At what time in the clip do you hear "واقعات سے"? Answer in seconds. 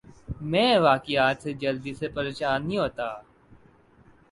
0.79-1.53